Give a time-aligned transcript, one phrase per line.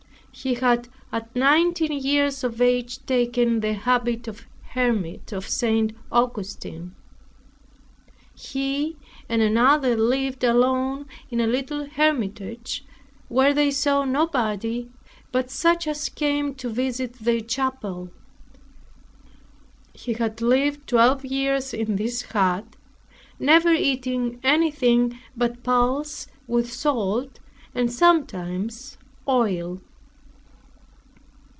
[0.33, 5.91] He had at nineteen years of age taken the habit of hermit of St.
[6.09, 6.95] Augustine.
[8.33, 8.95] He
[9.27, 12.83] and another lived alone in a little hermitage,
[13.27, 14.89] where they saw nobody
[15.33, 18.09] but such as came to visit their chapel.
[19.93, 22.77] He had lived twelve years in this hut,
[23.37, 27.39] never eating anything but pulse with salt,
[27.75, 28.97] and sometimes
[29.27, 29.81] oil.